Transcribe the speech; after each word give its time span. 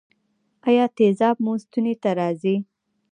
ایا 0.67 0.85
تیزاب 0.97 1.35
مو 1.43 1.53
ستوني 1.63 1.93
ته 2.01 2.09
راځي؟ 2.19 2.55